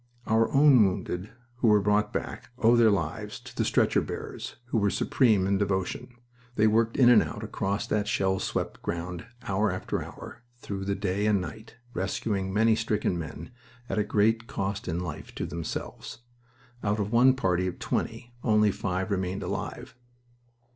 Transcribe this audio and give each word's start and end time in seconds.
Our 0.25 0.51
own 0.51 0.83
wounded, 0.83 1.29
who 1.57 1.67
were 1.67 1.79
brought 1.79 2.11
back, 2.11 2.49
owe 2.57 2.75
their 2.75 2.89
lives 2.89 3.39
to 3.41 3.55
the 3.55 3.63
stretcher 3.63 4.01
bearers, 4.01 4.55
who 4.69 4.79
were 4.79 4.89
supreme 4.89 5.45
in 5.45 5.59
devotion. 5.59 6.15
They 6.55 6.65
worked 6.65 6.97
in 6.97 7.07
and 7.09 7.21
out 7.21 7.43
across 7.43 7.85
that 7.85 8.07
shell 8.07 8.39
swept 8.39 8.81
ground 8.81 9.27
hour 9.43 9.71
after 9.71 10.01
hour 10.03 10.41
through 10.57 10.85
the 10.85 10.95
day 10.95 11.27
and 11.27 11.39
night, 11.39 11.75
rescuing 11.93 12.51
many 12.51 12.75
stricken 12.75 13.19
men 13.19 13.51
at 13.87 13.99
a 13.99 14.03
great 14.03 14.47
cost 14.47 14.87
in 14.87 15.01
life 15.01 15.35
to 15.35 15.45
themselves. 15.45 16.21
Out 16.83 16.97
of 16.99 17.11
one 17.11 17.35
party 17.35 17.67
of 17.67 17.77
twenty 17.77 18.33
only 18.43 18.71
five 18.71 19.11
remained 19.11 19.43
alive. 19.43 19.95